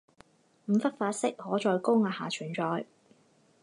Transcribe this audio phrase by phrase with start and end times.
[0.65, 2.87] 五氟化铯可在高压下存在。